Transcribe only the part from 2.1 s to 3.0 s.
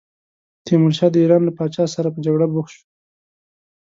په جګړه بوخت شو.